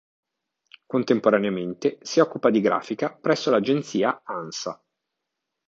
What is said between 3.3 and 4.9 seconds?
l'agenzia Ansa.